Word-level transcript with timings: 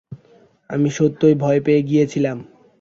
আমি 0.69 0.89
সত্যিই 0.97 1.35
ভয় 1.35 1.59
পেয়ে 1.65 1.81
গিয়েছিলাম। 1.83 2.37